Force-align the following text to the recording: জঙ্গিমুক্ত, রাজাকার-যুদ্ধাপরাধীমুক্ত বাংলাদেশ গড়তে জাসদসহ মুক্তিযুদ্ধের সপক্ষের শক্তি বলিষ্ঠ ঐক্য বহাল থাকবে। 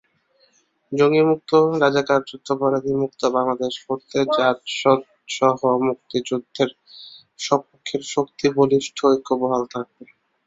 জঙ্গিমুক্ত, 0.91 1.51
রাজাকার-যুদ্ধাপরাধীমুক্ত 1.81 3.21
বাংলাদেশ 3.35 3.73
গড়তে 3.85 4.19
জাসদসহ 4.35 5.57
মুক্তিযুদ্ধের 5.81 6.69
সপক্ষের 7.39 8.01
শক্তি 8.11 8.45
বলিষ্ঠ 8.57 8.97
ঐক্য 9.07 9.29
বহাল 9.41 9.63
থাকবে। 9.73 10.03